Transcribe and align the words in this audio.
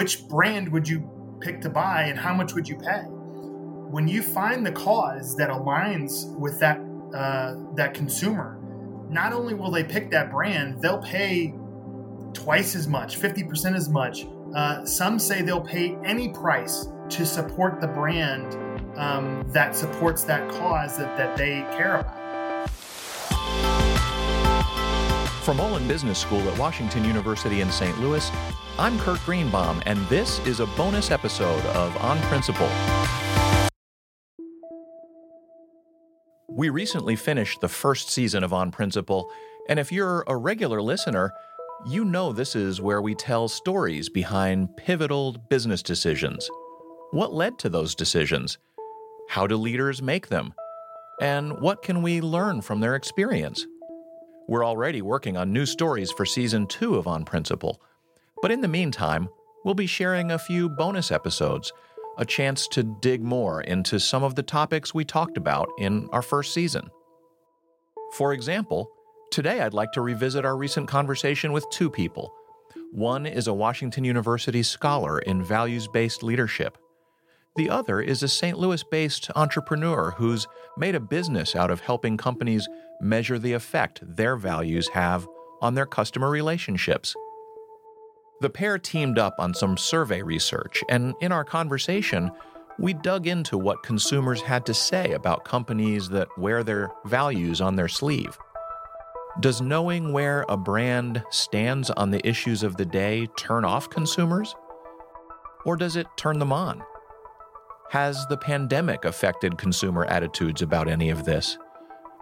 which 0.00 0.26
brand 0.28 0.66
would 0.72 0.88
you 0.88 1.06
pick 1.42 1.60
to 1.60 1.68
buy 1.68 2.04
and 2.04 2.18
how 2.18 2.32
much 2.32 2.54
would 2.54 2.66
you 2.66 2.74
pay? 2.74 3.02
When 3.02 4.08
you 4.08 4.22
find 4.22 4.64
the 4.64 4.72
cause 4.72 5.36
that 5.36 5.50
aligns 5.50 6.34
with 6.38 6.58
that 6.60 6.80
uh, 7.14 7.56
that 7.74 7.92
consumer, 7.92 8.58
not 9.10 9.34
only 9.34 9.52
will 9.52 9.70
they 9.70 9.84
pick 9.84 10.10
that 10.12 10.30
brand, 10.30 10.80
they'll 10.80 11.02
pay 11.02 11.52
twice 12.32 12.74
as 12.74 12.88
much, 12.88 13.20
50% 13.20 13.76
as 13.76 13.90
much. 13.90 14.24
Uh, 14.56 14.86
some 14.86 15.18
say 15.18 15.42
they'll 15.42 15.60
pay 15.60 15.98
any 16.02 16.30
price 16.30 16.86
to 17.10 17.26
support 17.26 17.82
the 17.82 17.88
brand 17.88 18.54
um, 18.96 19.44
that 19.48 19.76
supports 19.76 20.24
that 20.24 20.48
cause 20.48 20.96
that, 20.96 21.14
that 21.18 21.36
they 21.36 21.60
care 21.76 21.98
about. 21.98 22.70
From 25.44 25.60
Olin 25.60 25.86
Business 25.86 26.18
School 26.18 26.40
at 26.48 26.58
Washington 26.58 27.04
University 27.04 27.60
in 27.60 27.70
St. 27.70 28.00
Louis, 28.00 28.30
I'm 28.80 28.98
Kurt 29.00 29.20
Greenbaum, 29.26 29.82
and 29.84 29.98
this 30.08 30.38
is 30.46 30.60
a 30.60 30.66
bonus 30.68 31.10
episode 31.10 31.62
of 31.76 31.94
On 31.98 32.18
Principle. 32.22 32.70
We 36.48 36.70
recently 36.70 37.14
finished 37.14 37.60
the 37.60 37.68
first 37.68 38.08
season 38.08 38.42
of 38.42 38.54
On 38.54 38.70
Principle, 38.70 39.30
and 39.68 39.78
if 39.78 39.92
you're 39.92 40.24
a 40.28 40.34
regular 40.34 40.80
listener, 40.80 41.30
you 41.86 42.06
know 42.06 42.32
this 42.32 42.56
is 42.56 42.80
where 42.80 43.02
we 43.02 43.14
tell 43.14 43.48
stories 43.48 44.08
behind 44.08 44.74
pivotal 44.78 45.36
business 45.50 45.82
decisions. 45.82 46.48
What 47.10 47.34
led 47.34 47.58
to 47.58 47.68
those 47.68 47.94
decisions? 47.94 48.56
How 49.28 49.46
do 49.46 49.56
leaders 49.56 50.00
make 50.00 50.28
them? 50.28 50.54
And 51.20 51.60
what 51.60 51.82
can 51.82 52.00
we 52.00 52.22
learn 52.22 52.62
from 52.62 52.80
their 52.80 52.94
experience? 52.94 53.66
We're 54.48 54.64
already 54.64 55.02
working 55.02 55.36
on 55.36 55.52
new 55.52 55.66
stories 55.66 56.10
for 56.10 56.24
season 56.24 56.66
two 56.66 56.94
of 56.94 57.06
On 57.06 57.26
Principle. 57.26 57.82
But 58.42 58.50
in 58.50 58.60
the 58.60 58.68
meantime, 58.68 59.28
we'll 59.64 59.74
be 59.74 59.86
sharing 59.86 60.30
a 60.30 60.38
few 60.38 60.68
bonus 60.68 61.10
episodes 61.10 61.72
a 62.18 62.24
chance 62.24 62.68
to 62.68 62.82
dig 62.82 63.22
more 63.22 63.60
into 63.62 63.98
some 63.98 64.22
of 64.22 64.34
the 64.34 64.42
topics 64.42 64.92
we 64.92 65.04
talked 65.04 65.36
about 65.36 65.68
in 65.78 66.08
our 66.12 66.22
first 66.22 66.52
season. 66.52 66.90
For 68.12 68.32
example, 68.32 68.90
today 69.30 69.60
I'd 69.60 69.74
like 69.74 69.92
to 69.92 70.00
revisit 70.00 70.44
our 70.44 70.56
recent 70.56 70.88
conversation 70.88 71.52
with 71.52 71.68
two 71.70 71.88
people. 71.88 72.32
One 72.92 73.24
is 73.24 73.46
a 73.46 73.54
Washington 73.54 74.04
University 74.04 74.62
scholar 74.62 75.20
in 75.20 75.42
values 75.44 75.86
based 75.88 76.22
leadership. 76.22 76.76
The 77.56 77.70
other 77.70 78.00
is 78.00 78.22
a 78.22 78.28
St. 78.28 78.58
Louis 78.58 78.82
based 78.82 79.30
entrepreneur 79.36 80.12
who's 80.12 80.46
made 80.76 80.94
a 80.94 81.00
business 81.00 81.54
out 81.54 81.70
of 81.70 81.80
helping 81.80 82.16
companies 82.16 82.68
measure 83.00 83.38
the 83.38 83.52
effect 83.52 84.00
their 84.02 84.36
values 84.36 84.88
have 84.88 85.26
on 85.60 85.74
their 85.74 85.86
customer 85.86 86.30
relationships. 86.30 87.14
The 88.40 88.50
pair 88.50 88.78
teamed 88.78 89.18
up 89.18 89.34
on 89.38 89.52
some 89.52 89.76
survey 89.76 90.22
research, 90.22 90.82
and 90.88 91.14
in 91.20 91.30
our 91.30 91.44
conversation, 91.44 92.30
we 92.78 92.94
dug 92.94 93.26
into 93.26 93.58
what 93.58 93.82
consumers 93.82 94.40
had 94.40 94.64
to 94.64 94.72
say 94.72 95.12
about 95.12 95.44
companies 95.44 96.08
that 96.08 96.28
wear 96.38 96.64
their 96.64 96.90
values 97.04 97.60
on 97.60 97.76
their 97.76 97.88
sleeve. 97.88 98.38
Does 99.40 99.60
knowing 99.60 100.14
where 100.14 100.46
a 100.48 100.56
brand 100.56 101.22
stands 101.30 101.90
on 101.90 102.10
the 102.10 102.26
issues 102.26 102.62
of 102.62 102.78
the 102.78 102.86
day 102.86 103.26
turn 103.36 103.66
off 103.66 103.90
consumers? 103.90 104.54
Or 105.66 105.76
does 105.76 105.96
it 105.96 106.06
turn 106.16 106.38
them 106.38 106.52
on? 106.52 106.82
Has 107.90 108.26
the 108.28 108.38
pandemic 108.38 109.04
affected 109.04 109.58
consumer 109.58 110.06
attitudes 110.06 110.62
about 110.62 110.88
any 110.88 111.10
of 111.10 111.26
this? 111.26 111.58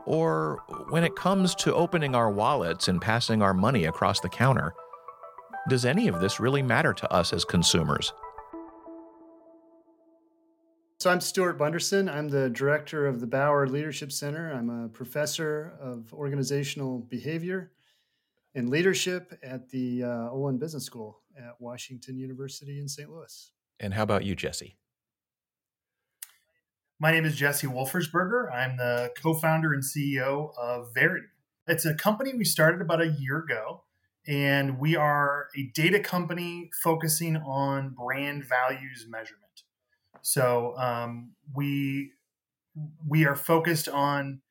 Or 0.05 0.63
when 0.89 1.05
it 1.05 1.15
comes 1.15 1.55
to 1.57 1.75
opening 1.75 2.17
our 2.17 2.31
wallets 2.31 2.89
and 2.89 3.01
passing 3.01 3.41
our 3.41 3.55
money 3.55 3.85
across 3.85 4.19
the 4.19 4.29
counter, 4.29 4.75
does 5.69 5.85
any 5.85 6.09
of 6.09 6.21
this 6.21 6.41
really 6.41 6.63
matter 6.63 6.93
to 6.95 7.13
us 7.13 7.33
as 7.33 7.45
consumers? 7.45 8.13
So, 11.01 11.11
I'm 11.11 11.21
Stuart 11.21 11.59
Bunderson. 11.59 12.09
I'm 12.09 12.29
the 12.29 12.51
director 12.51 13.07
of 13.07 13.21
the 13.21 13.27
Bauer 13.27 13.69
Leadership 13.69 14.11
Center. 14.11 14.53
I'm 14.53 14.69
a 14.69 14.89
professor 14.89 15.75
of 15.81 16.13
organizational 16.13 16.99
behavior 16.99 17.71
and 18.57 18.69
leadership 18.69 19.39
at 19.43 19.69
the 19.69 20.03
uh, 20.03 20.31
Olin 20.31 20.59
Business 20.59 20.85
School 20.85 21.21
at 21.39 21.61
Washington 21.61 22.19
University 22.19 22.81
in 22.81 22.89
St. 22.89 23.09
Louis. 23.09 23.53
And 23.79 23.95
how 23.95 24.03
about 24.03 24.25
you, 24.25 24.35
Jesse? 24.35 24.77
My 26.99 27.13
name 27.13 27.25
is 27.25 27.37
Jesse 27.37 27.69
Wolfersberger. 27.69 28.53
I'm 28.53 28.77
the 28.77 29.13
co 29.23 29.35
founder 29.35 29.73
and 29.73 29.85
CEO 29.85 30.51
of 30.59 30.93
Verity. 30.95 31.29
It's 31.69 31.85
a 31.85 31.95
company 31.95 32.33
we 32.35 32.45
started 32.45 32.81
about 32.81 33.01
a 33.01 33.15
year 33.21 33.39
ago 33.39 33.85
and 34.29 34.79
we 34.79 34.95
are 34.95 35.49
a 35.57 35.71
data 35.75 35.99
company 35.99 36.71
focusing 36.83 37.39
on 37.39 37.95
brand 37.99 38.45
values 38.45 39.07
measurement. 39.09 39.63
So 40.21 40.77
um, 40.77 41.33
we 41.55 42.13
we 43.09 43.25
are 43.25 43.35
focused 43.35 43.89
on 43.89 44.43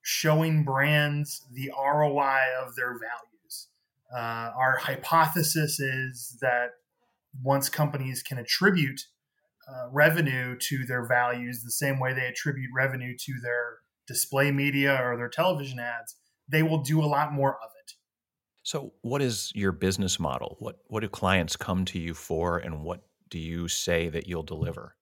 showing 0.00 0.64
brands 0.64 1.44
the 1.52 1.72
ROI 1.76 2.38
of 2.64 2.76
their 2.76 2.92
values. 2.92 3.68
Uh, 4.14 4.52
our 4.56 4.76
hypothesis 4.76 5.80
is 5.80 6.38
that 6.40 6.70
once 7.42 7.68
companies 7.68 8.22
can 8.22 8.38
attribute 8.38 9.00
uh, 9.68 9.88
revenue 9.90 10.56
to 10.58 10.86
their 10.86 11.06
values 11.06 11.62
the 11.62 11.70
same 11.70 11.98
way 11.98 12.12
they 12.12 12.26
attribute 12.26 12.70
revenue 12.74 13.16
to 13.18 13.32
their 13.42 13.78
display 14.06 14.52
media 14.52 14.96
or 15.02 15.16
their 15.16 15.28
television 15.28 15.80
ads, 15.80 16.14
they 16.48 16.62
will 16.62 16.82
do 16.82 17.02
a 17.02 17.06
lot 17.06 17.32
more 17.32 17.54
of 17.54 17.70
it. 17.70 17.73
So, 18.64 18.94
what 19.02 19.20
is 19.20 19.52
your 19.54 19.72
business 19.72 20.18
model? 20.18 20.56
What 20.58 20.78
what 20.86 21.00
do 21.00 21.08
clients 21.08 21.54
come 21.54 21.84
to 21.84 21.98
you 21.98 22.14
for, 22.14 22.56
and 22.56 22.82
what 22.82 23.02
do 23.28 23.38
you 23.38 23.68
say 23.68 24.08
that 24.08 24.26
you'll 24.26 24.42
deliver? 24.42 24.96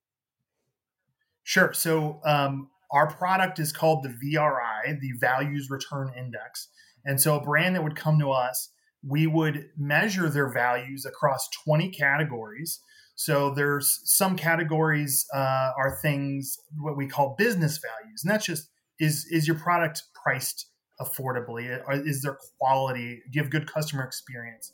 Sure. 1.45 1.73
So, 1.73 2.21
um, 2.25 2.71
our 2.91 3.07
product 3.07 3.61
is 3.61 3.73
called 3.73 4.03
the 4.03 4.09
VRI, 4.09 5.01
the 5.01 5.13
Values 5.21 5.69
Return 5.71 6.13
Index, 6.19 6.69
and 7.05 7.21
so 7.21 7.37
a 7.37 7.41
brand 7.41 7.77
that 7.77 7.85
would 7.85 7.95
come 7.95 8.19
to 8.19 8.33
us, 8.33 8.69
we 9.07 9.29
would 9.29 9.69
measure 9.79 10.29
their 10.29 10.53
values 10.53 11.07
across 11.07 11.49
twenty 11.65 11.89
categories. 11.89 12.81
So, 13.15 13.55
there's 13.55 14.01
some 14.05 14.35
categories 14.35 15.25
uh, 15.33 15.71
are 15.79 16.01
things 16.03 16.59
what 16.81 16.97
we 16.97 17.07
call 17.07 17.37
business 17.39 17.79
values, 17.79 18.25
and 18.25 18.33
that's 18.33 18.47
just 18.47 18.71
is 18.99 19.25
is 19.31 19.47
your 19.47 19.57
product 19.57 20.03
priced 20.21 20.67
affordably? 21.03 21.81
Is 22.07 22.23
there 22.23 22.39
quality? 22.59 23.23
Give 23.33 23.51
good 23.51 23.67
customer 23.67 24.05
experience? 24.05 24.73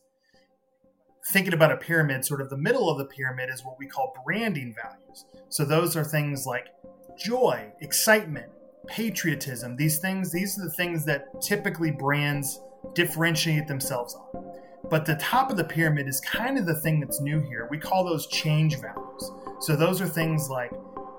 Thinking 1.30 1.54
about 1.54 1.72
a 1.72 1.76
pyramid, 1.76 2.24
sort 2.24 2.40
of 2.40 2.50
the 2.50 2.56
middle 2.56 2.88
of 2.88 2.98
the 2.98 3.04
pyramid 3.04 3.50
is 3.52 3.64
what 3.64 3.78
we 3.78 3.86
call 3.86 4.14
branding 4.24 4.74
values. 4.74 5.24
So 5.48 5.64
those 5.64 5.96
are 5.96 6.04
things 6.04 6.46
like 6.46 6.68
joy, 7.18 7.72
excitement, 7.80 8.50
patriotism. 8.86 9.76
These 9.76 9.98
things, 9.98 10.32
these 10.32 10.58
are 10.58 10.64
the 10.64 10.72
things 10.72 11.04
that 11.04 11.42
typically 11.42 11.90
brands 11.90 12.60
differentiate 12.94 13.66
themselves 13.66 14.14
on. 14.14 14.54
But 14.88 15.04
the 15.04 15.16
top 15.16 15.50
of 15.50 15.56
the 15.58 15.64
pyramid 15.64 16.08
is 16.08 16.20
kind 16.20 16.56
of 16.56 16.64
the 16.64 16.80
thing 16.80 17.00
that's 17.00 17.20
new 17.20 17.40
here. 17.40 17.68
We 17.70 17.78
call 17.78 18.04
those 18.04 18.26
change 18.28 18.80
values. 18.80 19.30
So 19.60 19.76
those 19.76 20.00
are 20.00 20.08
things 20.08 20.48
like 20.48 20.70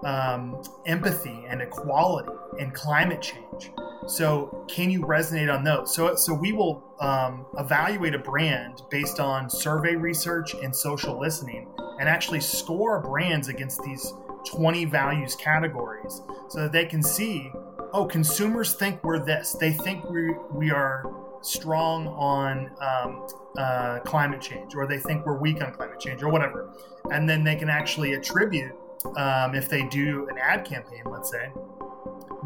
um, 0.03 0.61
empathy 0.85 1.45
and 1.47 1.61
equality 1.61 2.31
and 2.59 2.73
climate 2.73 3.21
change. 3.21 3.71
So, 4.07 4.65
can 4.67 4.89
you 4.89 5.01
resonate 5.01 5.53
on 5.53 5.63
those? 5.63 5.93
So, 5.93 6.15
so 6.15 6.33
we 6.33 6.51
will 6.51 6.83
um, 6.99 7.45
evaluate 7.57 8.15
a 8.15 8.19
brand 8.19 8.81
based 8.89 9.19
on 9.19 9.49
survey 9.49 9.95
research 9.95 10.53
and 10.55 10.75
social 10.75 11.19
listening, 11.19 11.67
and 11.99 12.09
actually 12.09 12.39
score 12.39 13.01
brands 13.01 13.49
against 13.49 13.83
these 13.83 14.13
20 14.45 14.85
values 14.85 15.35
categories, 15.35 16.21
so 16.47 16.61
that 16.61 16.71
they 16.71 16.85
can 16.85 17.03
see, 17.03 17.51
oh, 17.93 18.05
consumers 18.05 18.73
think 18.73 19.03
we're 19.03 19.23
this. 19.23 19.53
They 19.53 19.73
think 19.73 20.09
we 20.09 20.33
we 20.51 20.71
are 20.71 21.13
strong 21.41 22.07
on 22.07 22.71
um, 22.81 23.27
uh, 23.57 23.99
climate 23.99 24.41
change, 24.41 24.75
or 24.75 24.87
they 24.87 24.97
think 24.97 25.25
we're 25.25 25.37
weak 25.37 25.61
on 25.61 25.73
climate 25.73 25.99
change, 25.99 26.23
or 26.23 26.29
whatever, 26.29 26.73
and 27.11 27.29
then 27.29 27.43
they 27.43 27.55
can 27.55 27.69
actually 27.69 28.13
attribute 28.13 28.71
um, 29.15 29.55
if 29.55 29.69
they 29.69 29.83
do 29.87 30.27
an 30.29 30.37
ad 30.37 30.65
campaign, 30.65 31.03
let's 31.05 31.31
say 31.31 31.51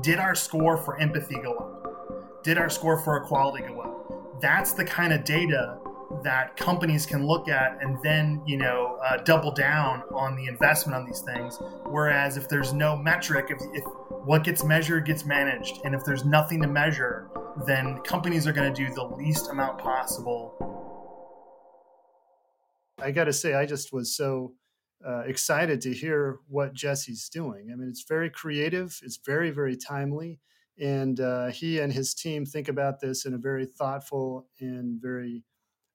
did 0.01 0.19
our 0.19 0.35
score 0.35 0.77
for 0.77 0.99
empathy 0.99 1.35
go 1.35 1.53
up? 1.53 2.43
Did 2.43 2.57
our 2.57 2.69
score 2.69 2.99
for 2.99 3.17
equality 3.17 3.63
go 3.65 3.81
up? 3.81 4.41
That's 4.41 4.73
the 4.73 4.83
kind 4.83 5.13
of 5.13 5.23
data 5.23 5.77
that 6.23 6.55
companies 6.57 7.05
can 7.05 7.25
look 7.25 7.47
at 7.47 7.77
and 7.81 7.97
then 8.03 8.41
you 8.45 8.57
know 8.57 8.99
uh, 9.03 9.17
double 9.17 9.51
down 9.51 10.03
on 10.13 10.35
the 10.35 10.45
investment 10.45 10.95
on 10.95 11.05
these 11.05 11.21
things 11.21 11.57
whereas 11.87 12.37
if 12.37 12.47
there's 12.47 12.71
no 12.71 12.95
metric 12.95 13.47
if, 13.49 13.59
if 13.73 13.83
what 14.25 14.43
gets 14.43 14.63
measured 14.63 15.05
gets 15.05 15.25
managed 15.25 15.79
and 15.85 15.95
if 15.95 16.03
there's 16.05 16.23
nothing 16.23 16.61
to 16.61 16.67
measure 16.67 17.29
then 17.65 17.97
companies 18.01 18.45
are 18.45 18.53
going 18.53 18.71
to 18.71 18.85
do 18.87 18.93
the 18.93 19.03
least 19.03 19.49
amount 19.49 19.79
possible 19.79 20.55
i 22.99 23.09
got 23.09 23.23
to 23.23 23.33
say 23.33 23.55
i 23.55 23.65
just 23.65 23.91
was 23.91 24.15
so 24.15 24.53
uh, 25.05 25.23
excited 25.25 25.81
to 25.81 25.93
hear 25.93 26.39
what 26.47 26.73
Jesse's 26.73 27.29
doing. 27.29 27.69
I 27.71 27.75
mean, 27.75 27.89
it's 27.89 28.03
very 28.03 28.29
creative, 28.29 28.99
it's 29.03 29.19
very, 29.25 29.51
very 29.51 29.75
timely, 29.75 30.39
and 30.79 31.19
uh, 31.19 31.47
he 31.47 31.79
and 31.79 31.91
his 31.91 32.13
team 32.13 32.45
think 32.45 32.67
about 32.67 32.99
this 32.99 33.25
in 33.25 33.33
a 33.33 33.37
very 33.37 33.65
thoughtful 33.65 34.47
and 34.59 35.01
very 35.01 35.43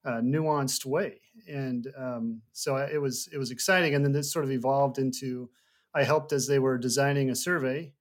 uh, 0.04 0.20
nuanced 0.22 0.84
way. 0.86 1.20
and 1.48 1.88
um, 1.96 2.42
so 2.52 2.76
it 2.76 3.00
was 3.00 3.28
it 3.32 3.38
was 3.38 3.50
exciting. 3.50 3.94
And 3.94 4.04
then 4.04 4.12
this 4.12 4.32
sort 4.32 4.44
of 4.44 4.50
evolved 4.50 4.98
into 4.98 5.50
I 5.94 6.04
helped 6.04 6.32
as 6.32 6.46
they 6.46 6.58
were 6.58 6.78
designing 6.78 7.30
a 7.30 7.34
survey 7.34 7.92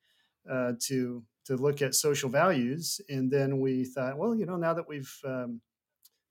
uh, 0.49 0.73
to 0.87 1.23
to 1.45 1.55
look 1.55 1.81
at 1.81 1.95
social 1.95 2.29
values, 2.29 2.99
and 3.09 3.31
then 3.31 3.59
we 3.59 3.85
thought, 3.85 4.17
well, 4.17 4.35
you 4.35 4.45
know, 4.45 4.57
now 4.57 4.73
that 4.73 4.87
we've 4.87 5.13
um, 5.25 5.61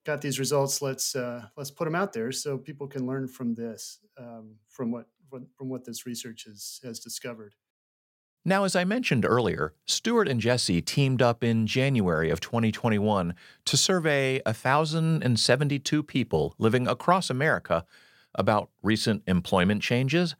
got 0.06 0.22
these 0.22 0.38
results, 0.38 0.80
let's 0.80 1.14
uh, 1.16 1.46
let's 1.56 1.70
put 1.70 1.84
them 1.84 1.94
out 1.94 2.12
there 2.12 2.32
so 2.32 2.56
people 2.56 2.86
can 2.86 3.06
learn 3.06 3.28
from 3.28 3.54
this, 3.54 3.98
um, 4.16 4.54
from 4.68 4.90
what 4.90 5.06
from 5.30 5.68
what 5.68 5.84
this 5.84 6.06
research 6.06 6.44
has 6.44 6.80
has 6.84 7.00
discovered. 7.00 7.54
Now, 8.44 8.62
as 8.62 8.76
I 8.76 8.84
mentioned 8.84 9.24
earlier, 9.24 9.74
Stuart 9.86 10.28
and 10.28 10.40
Jesse 10.40 10.80
teamed 10.80 11.20
up 11.20 11.42
in 11.42 11.66
January 11.66 12.30
of 12.30 12.38
2021 12.38 13.34
to 13.64 13.76
survey 13.76 14.40
1,072 14.46 16.02
people 16.04 16.54
living 16.56 16.86
across 16.86 17.28
America 17.28 17.84
about 18.36 18.70
recent 18.84 19.24
employment 19.26 19.82
changes, 19.82 20.36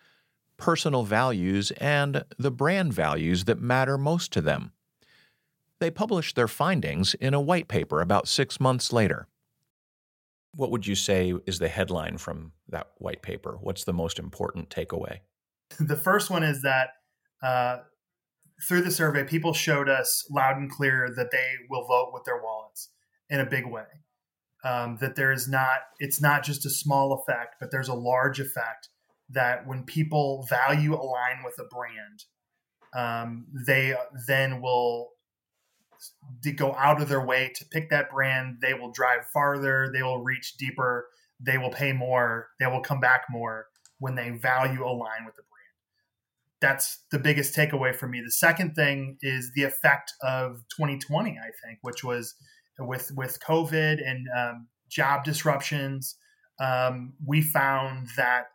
personal 0.56 1.02
values, 1.02 1.72
and 1.72 2.24
the 2.38 2.52
brand 2.52 2.92
values 2.92 3.44
that 3.46 3.60
matter 3.60 3.98
most 3.98 4.32
to 4.34 4.40
them. 4.40 4.70
They 5.80 5.90
published 5.90 6.36
their 6.36 6.48
findings 6.48 7.14
in 7.14 7.34
a 7.34 7.40
white 7.40 7.66
paper 7.66 8.00
about 8.00 8.28
six 8.28 8.60
months 8.60 8.92
later. 8.92 9.26
What 10.56 10.70
would 10.70 10.86
you 10.86 10.94
say 10.94 11.34
is 11.46 11.58
the 11.58 11.68
headline 11.68 12.18
from 12.18 12.52
that 12.68 12.88
white 12.98 13.22
paper? 13.22 13.58
What's 13.60 13.84
the 13.84 13.92
most 13.92 14.18
important 14.18 14.70
takeaway? 14.70 15.18
The 15.80 15.96
first 15.96 16.30
one 16.30 16.44
is 16.44 16.62
that 16.62 16.90
uh, 17.42 17.78
through 18.66 18.82
the 18.82 18.90
survey, 18.90 19.24
people 19.24 19.52
showed 19.52 19.88
us 19.88 20.24
loud 20.30 20.56
and 20.56 20.70
clear 20.70 21.08
that 21.16 21.30
they 21.32 21.54
will 21.68 21.86
vote 21.86 22.10
with 22.12 22.24
their 22.24 22.40
wallets 22.40 22.90
in 23.28 23.40
a 23.40 23.46
big 23.46 23.66
way. 23.66 23.84
Um, 24.64 24.96
that 25.00 25.16
there 25.16 25.32
is 25.32 25.48
not, 25.48 25.80
it's 25.98 26.20
not 26.20 26.42
just 26.42 26.64
a 26.66 26.70
small 26.70 27.12
effect, 27.12 27.56
but 27.60 27.70
there's 27.70 27.88
a 27.88 27.94
large 27.94 28.40
effect 28.40 28.88
that 29.28 29.66
when 29.66 29.84
people 29.84 30.46
value 30.48 30.94
align 30.94 31.42
with 31.44 31.54
a 31.58 31.64
brand, 31.64 32.24
um, 32.96 33.46
they 33.66 33.94
then 34.26 34.60
will 34.60 35.10
go 36.56 36.74
out 36.74 37.00
of 37.00 37.08
their 37.08 37.24
way 37.24 37.52
to 37.54 37.64
pick 37.66 37.90
that 37.90 38.10
brand. 38.10 38.58
They 38.60 38.74
will 38.74 38.90
drive 38.90 39.26
farther, 39.32 39.90
they 39.92 40.02
will 40.02 40.22
reach 40.22 40.56
deeper, 40.56 41.08
they 41.40 41.58
will 41.58 41.70
pay 41.70 41.92
more, 41.92 42.48
they 42.60 42.66
will 42.66 42.82
come 42.82 43.00
back 43.00 43.24
more 43.30 43.66
when 43.98 44.14
they 44.14 44.30
value 44.30 44.84
align 44.84 45.24
with 45.24 45.36
the 45.36 45.42
brand 45.42 45.56
that's 46.60 47.00
the 47.10 47.18
biggest 47.18 47.54
takeaway 47.54 47.94
for 47.94 48.08
me. 48.08 48.20
The 48.20 48.30
second 48.30 48.74
thing 48.74 49.18
is 49.22 49.52
the 49.54 49.64
effect 49.64 50.12
of 50.22 50.64
2020, 50.76 51.30
I 51.30 51.50
think, 51.64 51.78
which 51.82 52.02
was 52.02 52.34
with 52.78 53.10
with 53.14 53.38
COVID 53.40 54.06
and 54.06 54.26
um, 54.36 54.68
job 54.88 55.24
disruptions. 55.24 56.16
Um, 56.58 57.14
we 57.24 57.42
found 57.42 58.08
that 58.16 58.46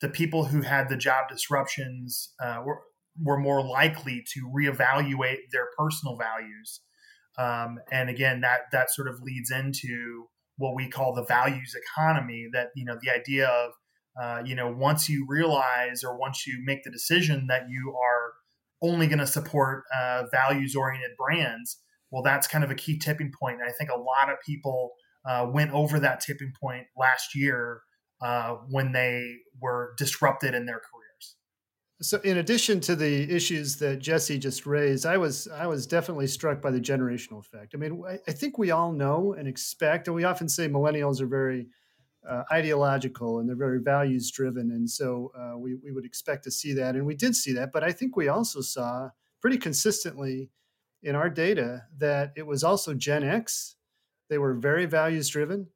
the 0.00 0.08
people 0.08 0.44
who 0.44 0.62
had 0.62 0.88
the 0.88 0.96
job 0.96 1.28
disruptions 1.28 2.32
uh, 2.42 2.62
were 2.64 2.80
were 3.22 3.38
more 3.38 3.64
likely 3.64 4.24
to 4.34 4.50
reevaluate 4.54 5.50
their 5.52 5.68
personal 5.78 6.16
values. 6.16 6.80
Um, 7.38 7.78
and 7.90 8.08
again, 8.08 8.40
that 8.40 8.62
that 8.72 8.90
sort 8.90 9.08
of 9.08 9.20
leads 9.22 9.50
into 9.50 10.26
what 10.56 10.74
we 10.74 10.88
call 10.88 11.14
the 11.14 11.24
values 11.24 11.74
economy. 11.74 12.48
That 12.52 12.68
you 12.74 12.84
know 12.84 12.96
the 13.02 13.10
idea 13.10 13.48
of 13.48 13.72
uh, 14.20 14.42
you 14.44 14.54
know, 14.54 14.72
once 14.72 15.08
you 15.08 15.26
realize 15.28 16.02
or 16.02 16.16
once 16.16 16.46
you 16.46 16.62
make 16.64 16.82
the 16.84 16.90
decision 16.90 17.46
that 17.48 17.68
you 17.68 17.94
are 18.02 18.32
only 18.82 19.06
going 19.06 19.18
to 19.18 19.26
support 19.26 19.84
uh, 19.98 20.24
values 20.32 20.74
oriented 20.74 21.10
brands, 21.18 21.78
well, 22.10 22.22
that's 22.22 22.46
kind 22.46 22.64
of 22.64 22.70
a 22.70 22.74
key 22.74 22.98
tipping 22.98 23.32
point. 23.38 23.60
And 23.60 23.68
I 23.68 23.72
think 23.72 23.90
a 23.90 23.98
lot 23.98 24.30
of 24.30 24.36
people 24.44 24.92
uh, 25.28 25.46
went 25.52 25.72
over 25.72 26.00
that 26.00 26.20
tipping 26.20 26.52
point 26.58 26.86
last 26.96 27.34
year 27.34 27.82
uh, 28.22 28.54
when 28.70 28.92
they 28.92 29.34
were 29.60 29.94
disrupted 29.98 30.54
in 30.54 30.64
their 30.64 30.80
careers. 30.80 30.95
So, 32.02 32.20
in 32.20 32.36
addition 32.36 32.80
to 32.80 32.94
the 32.94 33.34
issues 33.34 33.76
that 33.76 34.00
Jesse 34.00 34.38
just 34.38 34.66
raised, 34.66 35.06
I 35.06 35.16
was 35.16 35.48
I 35.48 35.66
was 35.66 35.86
definitely 35.86 36.26
struck 36.26 36.60
by 36.60 36.70
the 36.70 36.80
generational 36.80 37.38
effect. 37.38 37.74
I 37.74 37.78
mean, 37.78 38.02
I, 38.06 38.32
think 38.32 38.58
we 38.58 38.70
all 38.70 38.92
know 38.92 39.32
and 39.32 39.48
expect, 39.48 40.06
and 40.06 40.14
we 40.14 40.24
often 40.24 40.46
say 40.46 40.68
millennials 40.68 41.22
are 41.22 41.26
very 41.26 41.68
uh, 42.28 42.42
ideological 42.52 43.38
and 43.38 43.48
they're 43.48 43.56
very 43.56 43.80
values 43.80 44.30
driven. 44.30 44.70
And 44.72 44.88
so 44.88 45.32
uh, 45.38 45.56
we, 45.56 45.76
we 45.76 45.92
would 45.92 46.04
expect 46.04 46.44
to 46.44 46.50
see 46.50 46.72
that. 46.74 46.96
And 46.96 47.06
we 47.06 47.14
did 47.14 47.36
see 47.36 47.52
that. 47.52 47.72
But 47.72 47.84
I 47.84 47.92
think 47.92 48.16
we 48.16 48.28
also 48.28 48.60
saw 48.60 49.10
pretty 49.40 49.58
consistently 49.58 50.50
in 51.02 51.14
our 51.14 51.30
data 51.30 51.84
that 51.98 52.32
it 52.36 52.46
was 52.46 52.64
also 52.64 52.94
Gen 52.94 53.22
X. 53.22 53.76
They 54.28 54.38
were 54.38 54.54
very 54.54 54.86
values 54.86 55.28
driven. 55.28 55.68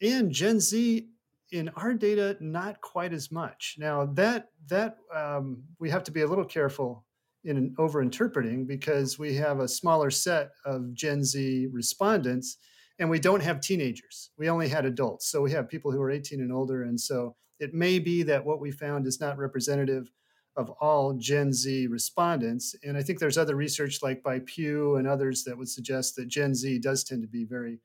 And 0.00 0.32
Gen 0.32 0.60
Z 0.60 1.08
in 1.50 1.68
our 1.70 1.94
data, 1.94 2.36
not 2.40 2.80
quite 2.80 3.12
as 3.12 3.32
much. 3.32 3.76
Now 3.78 4.06
that 4.14 4.48
that 4.68 4.98
um, 5.14 5.62
we 5.78 5.90
have 5.90 6.04
to 6.04 6.10
be 6.10 6.22
a 6.22 6.26
little 6.26 6.44
careful 6.44 7.04
in 7.44 7.74
over 7.78 8.02
interpreting 8.02 8.66
because 8.66 9.18
we 9.18 9.34
have 9.34 9.60
a 9.60 9.68
smaller 9.68 10.10
set 10.10 10.50
of 10.64 10.92
Gen 10.92 11.24
Z 11.24 11.68
respondents 11.72 12.58
and 12.98 13.08
we 13.08 13.20
don't 13.20 13.42
have 13.42 13.60
teenagers. 13.60 14.30
We 14.36 14.50
only 14.50 14.68
had 14.68 14.84
adults. 14.84 15.28
So 15.28 15.40
we 15.40 15.52
have 15.52 15.68
people 15.68 15.92
who 15.92 16.02
are 16.02 16.10
18 16.10 16.40
and 16.40 16.52
older. 16.52 16.82
And 16.82 17.00
so 17.00 17.36
it 17.60 17.72
may 17.72 17.98
be 17.98 18.22
that 18.24 18.44
what 18.44 18.60
we 18.60 18.70
found 18.70 19.06
is 19.06 19.20
not 19.20 19.38
representative 19.38 20.10
of 20.56 20.70
all 20.80 21.14
Gen 21.14 21.52
Z 21.52 21.86
respondents. 21.86 22.74
And 22.82 22.96
I 22.96 23.02
think 23.02 23.20
there's 23.20 23.38
other 23.38 23.54
research 23.54 24.02
like 24.02 24.22
by 24.24 24.40
Pew 24.40 24.96
and 24.96 25.06
others 25.06 25.44
that 25.44 25.56
would 25.56 25.68
suggest 25.68 26.16
that 26.16 26.26
Gen 26.26 26.54
Z 26.54 26.80
does 26.80 27.04
tend 27.04 27.22
to 27.22 27.28
be 27.28 27.44
very 27.44 27.78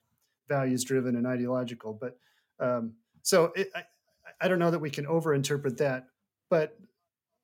values 0.49 0.83
driven 0.83 1.15
and 1.15 1.27
ideological. 1.27 1.93
But 1.93 2.17
um, 2.59 2.93
so 3.23 3.51
it, 3.55 3.69
I, 3.75 3.83
I 4.39 4.47
don't 4.47 4.59
know 4.59 4.71
that 4.71 4.79
we 4.79 4.89
can 4.89 5.05
overinterpret 5.05 5.77
that. 5.77 6.05
But 6.49 6.77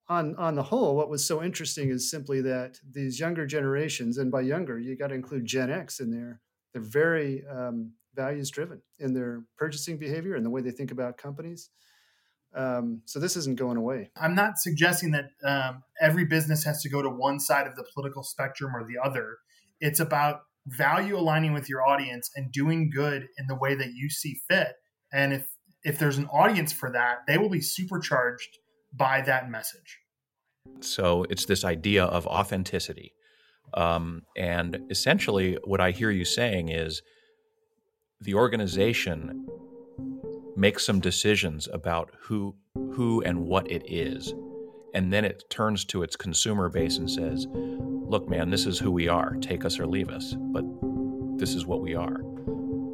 on 0.07 0.35
on 0.35 0.55
the 0.55 0.63
whole, 0.63 0.95
what 0.95 1.09
was 1.09 1.25
so 1.25 1.41
interesting 1.41 1.89
is 1.89 2.09
simply 2.11 2.41
that 2.41 2.77
these 2.89 3.19
younger 3.19 3.47
generations, 3.47 4.17
and 4.17 4.31
by 4.31 4.41
younger, 4.41 4.77
you 4.77 4.95
got 4.95 5.07
to 5.07 5.15
include 5.15 5.45
Gen 5.45 5.71
X 5.71 5.99
in 5.99 6.11
there, 6.11 6.41
they're 6.73 6.81
very 6.81 7.43
um, 7.47 7.93
values 8.15 8.51
driven 8.51 8.81
in 8.99 9.13
their 9.13 9.43
purchasing 9.57 9.97
behavior 9.97 10.35
and 10.35 10.45
the 10.45 10.49
way 10.49 10.61
they 10.61 10.71
think 10.71 10.91
about 10.91 11.17
companies. 11.17 11.69
Um, 12.55 13.01
so 13.05 13.19
this 13.19 13.37
isn't 13.37 13.57
going 13.57 13.77
away. 13.77 14.09
I'm 14.19 14.33
not 14.33 14.57
suggesting 14.57 15.11
that 15.11 15.29
um, 15.43 15.83
every 16.01 16.25
business 16.25 16.63
has 16.65 16.81
to 16.81 16.89
go 16.89 17.01
to 17.01 17.09
one 17.09 17.39
side 17.39 17.67
of 17.67 17.75
the 17.75 17.85
political 17.93 18.23
spectrum 18.23 18.75
or 18.75 18.83
the 18.83 18.97
other. 19.03 19.37
It's 19.79 19.99
about 19.99 20.41
value 20.65 21.15
aligning 21.15 21.53
with 21.53 21.69
your 21.69 21.85
audience 21.85 22.31
and 22.35 22.51
doing 22.51 22.89
good 22.89 23.27
in 23.37 23.47
the 23.47 23.55
way 23.55 23.75
that 23.75 23.93
you 23.93 24.09
see 24.09 24.41
fit. 24.49 24.73
And 25.13 25.31
if 25.33 25.47
if 25.83 25.97
there's 25.97 26.17
an 26.17 26.27
audience 26.27 26.71
for 26.71 26.92
that, 26.92 27.19
they 27.27 27.37
will 27.37 27.49
be 27.49 27.61
supercharged 27.61 28.57
by 28.94 29.21
that 29.21 29.49
message. 29.49 29.99
So 30.81 31.25
it's 31.30 31.45
this 31.45 31.63
idea 31.63 32.06
of 32.06 32.27
authenticity. 32.27 33.13
Um, 33.73 34.23
and 34.35 34.80
essentially, 34.89 35.57
what 35.63 35.80
I 35.80 35.92
hear 35.92 36.11
you 36.11 36.25
saying 36.25 36.69
is 36.69 37.01
the 38.21 38.33
organization 38.33 39.47
makes 40.57 40.85
some 40.85 40.99
decisions 40.99 41.68
about 41.71 42.11
who 42.19 42.56
who 42.94 43.21
and 43.21 43.45
what 43.45 43.71
it 43.71 43.83
is 43.85 44.33
and 44.94 45.13
then 45.13 45.23
it 45.23 45.44
turns 45.49 45.85
to 45.85 46.04
its 46.04 46.18
consumer 46.18 46.68
base 46.68 46.97
and 46.97 47.09
says 47.09 47.47
look 47.54 48.27
man 48.27 48.49
this 48.49 48.65
is 48.65 48.77
who 48.77 48.92
we 48.92 49.07
are 49.07 49.35
take 49.39 49.63
us 49.63 49.80
or 49.80 49.87
leave 49.87 50.09
us 50.09 50.35
but 50.51 50.65
this 51.37 51.54
is 51.56 51.65
what 51.65 51.81
we 51.81 51.95
are 51.95 52.18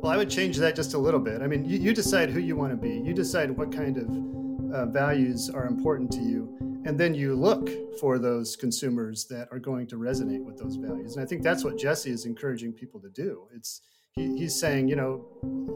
well 0.06 0.14
i 0.14 0.18
would 0.18 0.30
change 0.30 0.56
that 0.58 0.76
just 0.76 0.94
a 0.94 0.98
little 0.98 1.20
bit. 1.20 1.42
I 1.42 1.48
mean 1.48 1.66
you, 1.66 1.80
you 1.80 1.92
decide 1.92 2.30
who 2.30 2.40
you 2.40 2.56
want 2.56 2.72
to 2.72 2.78
be. 2.78 3.00
You 3.00 3.12
decide 3.12 3.50
what 3.50 3.72
kind 3.72 3.98
of 3.98 4.72
uh, 4.72 4.86
values 4.86 5.50
are 5.50 5.66
important 5.66 6.12
to 6.12 6.20
you 6.20 6.42
and 6.86 6.96
then 6.96 7.16
you 7.16 7.34
look 7.34 7.72
for 8.00 8.20
those 8.20 8.56
consumers 8.56 9.26
that 9.26 9.48
are 9.52 9.58
going 9.58 9.88
to 9.88 9.96
resonate 9.96 10.44
with 10.44 10.60
those 10.60 10.76
values. 10.76 11.16
And 11.16 11.26
i 11.26 11.28
think 11.28 11.42
that's 11.42 11.64
what 11.64 11.80
jesse 11.80 12.12
is 12.12 12.26
encouraging 12.26 12.72
people 12.72 13.00
to 13.00 13.10
do. 13.10 13.48
It's 13.56 13.82
he, 14.12 14.38
he's 14.38 14.54
saying 14.54 14.88
you 14.88 14.96
know 14.96 15.26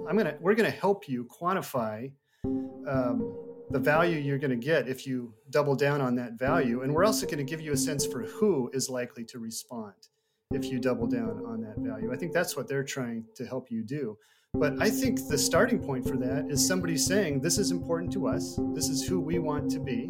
i'm 0.08 0.16
gonna 0.16 0.36
we're 0.40 0.54
gonna 0.54 0.70
help 0.86 1.10
you 1.10 1.26
quantify 1.26 2.12
um, 2.88 3.36
the 3.72 3.80
value 3.80 4.20
you're 4.20 4.38
going 4.38 4.58
to 4.60 4.66
get 4.74 4.88
if 4.88 5.06
you 5.08 5.34
double 5.50 5.76
down 5.76 6.02
on 6.02 6.14
that 6.16 6.34
value 6.34 6.82
and 6.84 6.94
we're 6.94 7.06
also 7.06 7.26
going 7.26 7.38
to 7.38 7.44
give 7.44 7.62
you 7.62 7.72
a 7.74 7.78
sense 7.78 8.06
for 8.06 8.22
who 8.24 8.70
is 8.74 8.90
likely 8.90 9.24
to 9.26 9.38
respond 9.38 9.94
if 10.52 10.66
you 10.66 10.80
double 10.80 11.06
down 11.06 11.44
on 11.46 11.62
that 11.62 11.76
value 11.78 12.12
i 12.12 12.16
think 12.16 12.34
that's 12.34 12.58
what 12.58 12.68
they're 12.68 12.84
trying 12.84 13.24
to 13.36 13.46
help 13.46 13.70
you 13.70 13.84
do 13.84 14.18
but 14.56 14.74
i 14.82 14.90
think 14.90 15.28
the 15.28 15.38
starting 15.38 15.80
point 15.80 16.04
for 16.08 16.18
that 16.18 16.46
is 16.50 16.66
somebody 16.66 16.98
saying 16.98 17.40
this 17.40 17.60
is 17.60 17.70
important 17.70 18.12
to 18.12 18.28
us 18.28 18.60
this 18.74 18.90
is 18.90 19.08
who 19.08 19.20
we 19.20 19.38
want 19.38 19.70
to 19.70 19.80
be 19.80 20.10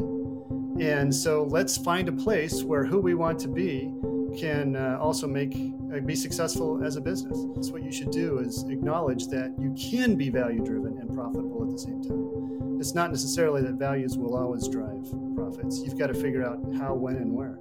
and 0.80 1.14
so 1.14 1.44
let's 1.44 1.76
find 1.76 2.08
a 2.08 2.12
place 2.12 2.62
where 2.62 2.86
who 2.86 3.00
we 3.00 3.12
want 3.12 3.38
to 3.40 3.48
be 3.48 3.92
can 4.38 4.76
uh, 4.76 4.96
also 4.98 5.26
make 5.26 5.54
uh, 5.94 6.00
be 6.00 6.14
successful 6.14 6.82
as 6.82 6.96
a 6.96 7.00
business. 7.00 7.36
That's 7.54 7.70
what 7.70 7.82
you 7.82 7.92
should 7.92 8.10
do 8.10 8.38
is 8.38 8.64
acknowledge 8.68 9.26
that 9.26 9.54
you 9.58 9.74
can 9.74 10.16
be 10.16 10.30
value 10.30 10.64
driven 10.64 10.98
and 10.98 11.12
profitable 11.14 11.64
at 11.64 11.70
the 11.70 11.78
same 11.78 12.02
time. 12.02 12.78
It's 12.80 12.94
not 12.94 13.10
necessarily 13.10 13.60
that 13.62 13.74
values 13.74 14.16
will 14.16 14.36
always 14.36 14.68
drive 14.68 15.04
profits. 15.36 15.80
You've 15.80 15.98
got 15.98 16.06
to 16.06 16.14
figure 16.14 16.44
out 16.46 16.60
how, 16.78 16.94
when, 16.94 17.16
and 17.16 17.34
where. 17.34 17.58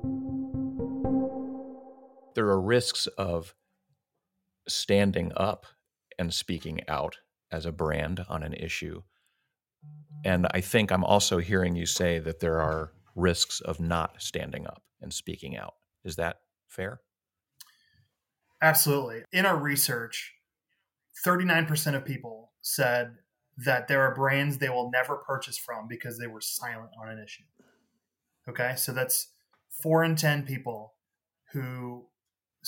There 2.36 2.48
are 2.48 2.62
risks 2.62 3.08
of 3.08 3.56
standing 4.68 5.32
up 5.36 5.66
and 6.18 6.34
speaking 6.34 6.82
out 6.88 7.18
as 7.52 7.66
a 7.66 7.72
brand 7.72 8.26
on 8.30 8.44
an 8.44 8.54
issue 8.54 9.02
And 10.24 10.48
I 10.52 10.62
think 10.62 10.92
I'm 10.92 11.04
also 11.04 11.38
hearing 11.38 11.76
you 11.76 11.86
say 11.86 12.20
that 12.20 12.40
there 12.40 12.60
are 12.62 12.92
risks 13.16 13.62
of 13.62 13.80
not 13.80 14.22
standing 14.22 14.68
up 14.68 14.84
and 15.02 15.14
speaking 15.14 15.58
out. 15.58 15.76
Is 16.04 16.16
that 16.18 16.38
fair? 16.68 17.02
Absolutely. 18.62 19.24
In 19.32 19.46
our 19.46 19.58
research, 19.58 20.34
39% 21.26 21.96
of 21.96 22.06
people 22.06 22.52
said 22.62 23.16
that 23.58 23.88
there 23.88 24.02
are 24.02 24.16
brands 24.16 24.58
they 24.58 24.70
will 24.70 24.90
never 24.92 25.18
purchase 25.18 25.58
from 25.58 25.88
because 25.88 26.18
they 26.18 26.28
were 26.28 26.42
silent 26.42 26.92
on 27.02 27.10
an 27.10 27.24
issue. 27.24 27.44
Okay, 28.50 28.74
so 28.76 28.92
that's 28.92 29.28
four 29.70 30.04
in 30.04 30.16
10 30.16 30.44
people 30.44 30.96
who 31.54 32.08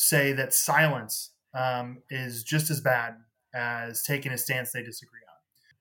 say 0.01 0.33
that 0.33 0.51
silence 0.51 1.31
um, 1.53 2.01
is 2.09 2.43
just 2.43 2.71
as 2.71 2.81
bad 2.81 3.13
as 3.53 4.01
taking 4.03 4.31
a 4.31 4.37
stance 4.37 4.71
they 4.71 4.81
disagree 4.81 5.19
on. 5.29 5.35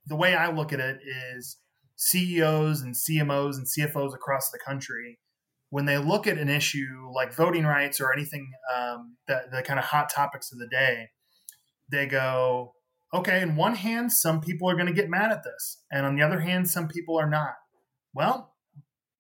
The 0.06 0.16
way 0.16 0.34
I 0.34 0.50
look 0.50 0.72
at 0.74 0.80
it 0.80 0.98
is 1.34 1.56
CEOs 1.96 2.82
and 2.82 2.94
CMOs 2.94 3.56
and 3.56 3.66
CFOs 3.66 4.14
across 4.14 4.50
the 4.50 4.58
country, 4.58 5.18
when 5.70 5.86
they 5.86 5.96
look 5.96 6.26
at 6.26 6.36
an 6.36 6.50
issue 6.50 7.10
like 7.14 7.32
voting 7.32 7.64
rights 7.64 7.98
or 7.98 8.12
anything 8.12 8.50
um, 8.74 9.16
that 9.26 9.50
the 9.52 9.62
kind 9.62 9.78
of 9.78 9.86
hot 9.86 10.10
topics 10.14 10.52
of 10.52 10.58
the 10.58 10.68
day, 10.68 11.08
they 11.90 12.06
go, 12.06 12.74
okay, 13.14 13.40
in 13.40 13.56
one 13.56 13.74
hand, 13.74 14.12
some 14.12 14.42
people 14.42 14.68
are 14.68 14.74
going 14.74 14.86
to 14.86 14.92
get 14.92 15.08
mad 15.08 15.32
at 15.32 15.44
this. 15.44 15.82
And 15.90 16.04
on 16.04 16.14
the 16.14 16.22
other 16.22 16.40
hand, 16.40 16.68
some 16.68 16.88
people 16.88 17.18
are 17.18 17.28
not. 17.28 17.54
Well, 18.12 18.52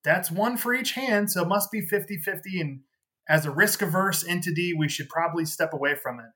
that's 0.04 0.30
one 0.30 0.58
for 0.58 0.74
each 0.74 0.92
hand. 0.92 1.30
So 1.30 1.42
it 1.42 1.48
must 1.48 1.70
be 1.70 1.80
50 1.80 2.18
50. 2.18 2.60
And 2.60 2.80
as 3.30 3.46
a 3.46 3.50
risk 3.50 3.80
averse 3.80 4.26
entity, 4.26 4.74
we 4.74 4.88
should 4.88 5.08
probably 5.08 5.44
step 5.44 5.72
away 5.72 5.94
from 5.94 6.18
it. 6.18 6.26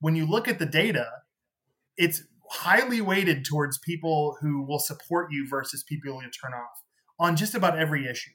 When 0.00 0.14
you 0.14 0.26
look 0.26 0.46
at 0.46 0.58
the 0.58 0.66
data, 0.66 1.08
it's 1.96 2.22
highly 2.50 3.00
weighted 3.00 3.44
towards 3.44 3.78
people 3.78 4.36
who 4.40 4.62
will 4.62 4.78
support 4.78 5.32
you 5.32 5.48
versus 5.48 5.82
people 5.82 6.22
you 6.22 6.30
turn 6.30 6.52
off 6.52 6.82
on 7.18 7.36
just 7.36 7.54
about 7.54 7.78
every 7.78 8.06
issue, 8.06 8.32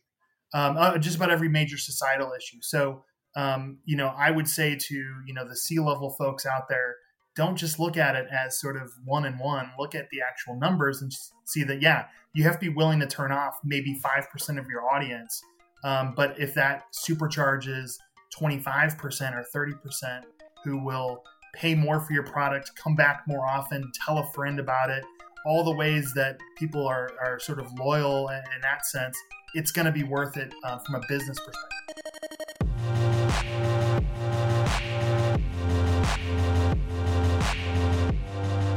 um, 0.56 0.76
uh, 0.78 0.98
just 0.98 1.16
about 1.16 1.30
every 1.30 1.48
major 1.48 1.78
societal 1.78 2.32
issue. 2.36 2.58
So, 2.62 3.04
um, 3.36 3.78
you 3.86 3.96
know, 3.96 4.08
I 4.08 4.32
would 4.32 4.48
say 4.48 4.76
to 4.76 4.96
you 4.96 5.34
know 5.34 5.48
the 5.48 5.56
C 5.56 5.80
level 5.80 6.10
folks 6.18 6.46
out 6.48 6.68
there, 6.70 6.96
don't 7.36 7.56
just 7.56 7.80
look 7.80 7.98
at 7.98 8.16
it 8.16 8.26
as 8.32 8.60
sort 8.60 8.78
of 8.78 8.92
one 9.06 9.26
and 9.26 9.40
one. 9.40 9.70
Look 9.78 9.94
at 9.94 10.10
the 10.10 10.22
actual 10.28 10.58
numbers 10.58 11.04
and 11.04 11.12
see 11.46 11.64
that 11.66 11.84
yeah, 11.84 12.06
you 12.34 12.44
have 12.46 12.60
to 12.60 12.66
be 12.66 12.70
willing 12.70 13.00
to 13.02 13.08
turn 13.08 13.32
off 13.32 13.60
maybe 13.64 13.94
five 13.94 14.28
percent 14.32 14.58
of 14.58 14.66
your 14.66 14.90
audience. 14.90 15.40
Um, 15.84 16.14
but 16.16 16.40
if 16.40 16.56
that 16.56 16.86
supercharges 16.92 17.98
twenty 18.30 18.60
five 18.60 18.98
percent 18.98 19.36
or 19.36 19.44
thirty 19.44 19.74
percent 19.74 20.26
who 20.64 20.84
will 20.84 21.24
pay 21.56 21.74
more 21.74 22.00
for 22.00 22.14
your 22.14 22.24
product, 22.24 22.72
come 22.76 22.96
back 22.96 23.24
more 23.28 23.48
often, 23.48 23.92
tell 24.06 24.20
a 24.20 24.28
friend 24.34 24.60
about 24.60 24.90
it, 24.90 25.04
all 25.46 25.64
the 25.64 25.72
ways 25.72 26.14
that 26.14 26.38
people 26.58 26.86
are, 26.86 27.10
are 27.24 27.40
sort 27.40 27.60
of 27.60 27.72
loyal 27.80 28.28
in, 28.30 28.38
in 28.38 28.62
that 28.62 28.86
sense, 28.86 29.18
it's 29.54 29.72
going 29.72 29.86
to 29.86 29.92
be 29.92 30.04
worth 30.04 30.38
it 30.38 30.54
uh, 30.64 30.78
from 30.80 30.96
a 30.96 31.02
business 31.08 31.38
perspective. 31.40 31.74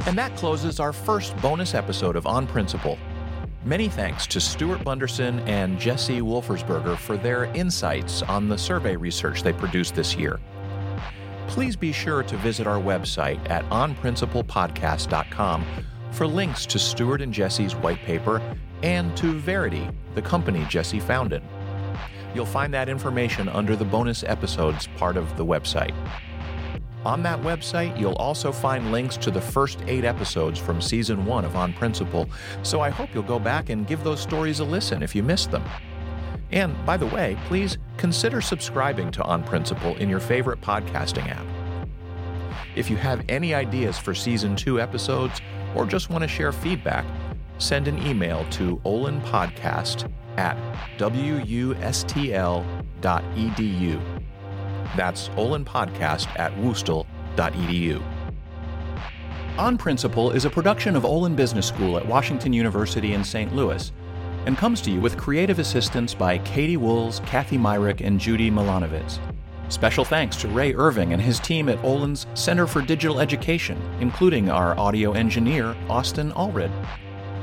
And 0.07 0.16
that 0.16 0.35
closes 0.37 0.80
our 0.80 0.92
first 0.92 1.37
bonus 1.42 1.75
episode 1.75 2.16
of 2.16 2.26
On 2.26 2.47
Principle. 2.47 2.99
Many 3.62 3.90
thanks 3.90 4.26
to 4.29 4.40
Stuart 4.40 4.83
Bunderson 4.83 5.40
and 5.40 5.79
Jesse 5.79 6.23
Wolfersberger 6.23 6.97
for 6.97 7.19
their 7.19 7.45
insights 7.55 8.23
on 8.23 8.49
the 8.49 8.57
survey 8.57 8.97
research 8.97 9.43
they 9.43 9.52
produced 9.52 9.95
this 9.95 10.17
year. 10.17 10.40
Please 11.47 11.76
be 11.76 11.93
sure 11.93 12.23
to 12.23 12.38
visit 12.38 12.67
our 12.67 12.81
website 12.81 13.38
at 13.50 13.69
onprinciplepodcast.com 13.69 15.67
for 16.12 16.26
links 16.26 16.64
to 16.64 16.79
Stuart 16.79 17.21
and 17.21 17.35
Jesse's 17.35 17.76
white 17.76 17.99
paper 17.99 18.40
and 18.83 19.14
to 19.19 19.38
Verity, 19.38 19.87
the 20.14 20.23
company 20.23 20.64
Jesse 20.71 20.99
founded. 20.99 21.43
You'll 22.35 22.47
find 22.47 22.73
that 22.73 22.88
information 22.88 23.50
under 23.50 23.76
the 23.76 23.85
bonus 23.85 24.25
episodes 24.25 24.88
part 24.97 25.19
of 25.19 25.37
the 25.37 25.45
website. 25.45 25.95
On 27.04 27.23
that 27.23 27.40
website, 27.40 27.99
you'll 27.99 28.14
also 28.14 28.52
find 28.52 28.92
links 28.92 29.16
to 29.19 29.30
the 29.30 29.40
first 29.40 29.78
eight 29.87 30.04
episodes 30.04 30.59
from 30.59 30.83
season 30.83 31.25
one 31.25 31.47
of 31.47 31.57
On 31.57 31.73
Principle, 31.73 32.28
so 32.62 32.80
I 32.80 32.90
hope 32.90 33.09
you'll 33.14 33.23
go 33.23 33.38
back 33.38 33.71
and 33.71 33.87
give 33.87 34.04
those 34.04 34.21
stories 34.21 34.61
a 34.61 34.64
listen 34.64 35.02
if 35.02 35.14
you 35.14 35.23
missed 35.23 35.50
them. 35.50 35.64
And 36.52 36.76
by 36.85 36.99
the 36.99 37.07
way, 37.07 37.38
please 37.47 37.78
consider 37.97 38.42
subscribing 38.42 39.11
to 39.12 39.23
On 39.23 39.42
Principle 39.42 39.97
in 39.97 40.11
your 40.11 40.21
favorite 40.21 40.61
podcasting 40.61 41.28
app. 41.28 41.47
If 42.76 42.90
you 42.90 42.97
have 42.97 43.25
any 43.28 43.54
ideas 43.54 43.97
for 43.97 44.14
season 44.14 44.54
two 44.54 44.78
episodes 44.80 45.40
or 45.75 45.87
just 45.87 46.11
want 46.11 46.23
to 46.23 46.28
share 46.28 46.52
feedback, 46.52 47.07
send 47.59 47.88
an 47.88 48.04
email 48.07 48.45
to 48.50 48.76
olinpodcast 48.85 50.12
at 50.37 50.57
wustl.edu. 50.99 52.64
That's 54.97 55.28
olinpodcast 55.30 56.28
at 56.38 56.52
wustl.edu. 56.56 58.02
On 59.59 59.76
Principle 59.76 60.30
is 60.30 60.44
a 60.44 60.50
production 60.50 60.97
of 60.97 61.04
Olin 61.04 61.37
Business 61.37 61.66
School 61.66 61.99
at 61.99 62.06
Washington 62.06 62.52
University 62.52 63.12
in 63.12 63.23
St. 63.23 63.54
Louis 63.54 63.92
and 64.47 64.56
comes 64.56 64.80
to 64.82 64.90
you 64.90 65.00
with 65.00 65.18
creative 65.18 65.59
assistance 65.59 66.14
by 66.14 66.38
Katie 66.38 66.76
Wools, 66.76 67.20
Kathy 67.26 67.59
Myrick, 67.59 68.00
and 68.00 68.18
Judy 68.18 68.50
Milanovic. 68.50 69.18
Special 69.68 70.04
thanks 70.04 70.37
to 70.37 70.49
Ray 70.49 70.75
Irving 70.75 71.12
and 71.12 71.23
his 71.23 71.38
team 71.38 71.68
at 71.68 71.82
Olin's 71.85 72.26
Center 72.35 72.66
for 72.66 72.82
Digital 72.82 73.20
Education, 73.20 73.80
including 74.00 74.50
our 74.50 74.76
audio 74.78 75.12
engineer, 75.12 75.76
Austin 75.88 76.32
Allred. 76.32 76.73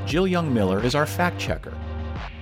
Jill 0.06 0.26
Young 0.26 0.52
Miller 0.52 0.84
is 0.84 0.94
our 0.94 1.06
fact 1.06 1.38
checker. 1.38 1.76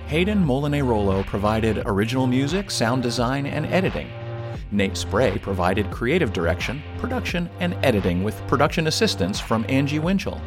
Hayden 0.07 0.43
Molinarolo 0.43 1.25
provided 1.25 1.83
original 1.85 2.27
music, 2.27 2.71
sound 2.71 3.03
design, 3.03 3.45
and 3.45 3.65
editing. 3.67 4.09
Nate 4.71 4.97
Spray 4.97 5.37
provided 5.37 5.89
creative 5.91 6.33
direction, 6.33 6.83
production, 6.99 7.49
and 7.59 7.73
editing 7.83 8.23
with 8.23 8.45
production 8.47 8.87
assistance 8.87 9.39
from 9.39 9.65
Angie 9.69 9.99
Winchell. 9.99 10.41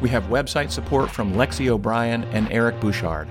We 0.00 0.08
have 0.10 0.24
website 0.24 0.70
support 0.70 1.10
from 1.10 1.34
Lexi 1.34 1.68
O'Brien 1.68 2.24
and 2.24 2.50
Eric 2.52 2.78
Bouchard. 2.80 3.28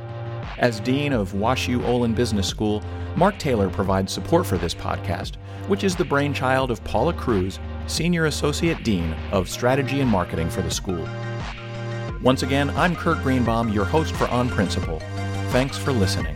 As 0.57 0.79
Dean 0.79 1.13
of 1.13 1.33
WashU 1.33 1.83
Olin 1.85 2.13
Business 2.13 2.47
School, 2.47 2.83
Mark 3.15 3.37
Taylor 3.37 3.69
provides 3.69 4.11
support 4.11 4.45
for 4.45 4.57
this 4.57 4.73
podcast, 4.73 5.35
which 5.67 5.83
is 5.83 5.95
the 5.95 6.05
brainchild 6.05 6.71
of 6.71 6.83
Paula 6.83 7.13
Crews, 7.13 7.59
Senior 7.87 8.25
Associate 8.25 8.81
Dean 8.83 9.13
of 9.31 9.49
Strategy 9.49 10.01
and 10.01 10.09
Marketing 10.09 10.49
for 10.49 10.61
the 10.61 10.71
school. 10.71 11.07
Once 12.21 12.43
again, 12.43 12.69
I'm 12.71 12.95
Kurt 12.95 13.21
Greenbaum, 13.23 13.69
your 13.69 13.85
host 13.85 14.15
for 14.15 14.27
On 14.27 14.49
Principle. 14.49 14.99
Thanks 15.51 15.77
for 15.77 15.91
listening. 15.91 16.35